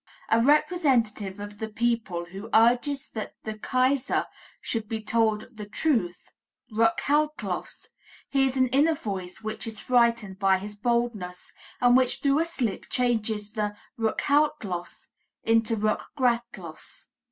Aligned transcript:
A 0.29 0.39
representative 0.41 1.39
of 1.39 1.59
the 1.59 1.69
people 1.69 2.25
who 2.25 2.49
urges 2.55 3.07
that 3.09 3.35
the 3.43 3.55
Kaiser 3.55 4.25
should 4.59 4.89
be 4.89 4.99
told 4.99 5.55
the 5.55 5.67
truth 5.67 6.31
"rückhaltlos," 6.73 7.85
hears 8.27 8.57
an 8.57 8.67
inner 8.69 8.95
voice 8.95 9.43
which 9.43 9.67
is 9.67 9.79
frightened 9.79 10.39
by 10.39 10.57
his 10.57 10.75
boldness, 10.75 11.51
and 11.79 11.95
which 11.95 12.19
through 12.19 12.39
a 12.39 12.45
slip 12.45 12.89
changes 12.89 13.51
the 13.51 13.75
"rückhaltlos" 13.99 15.05
into 15.43 15.75
"rückgratlos." 15.75 17.05